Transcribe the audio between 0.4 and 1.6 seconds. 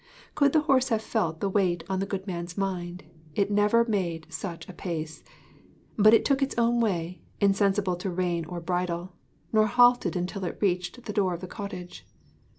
the horse have felt the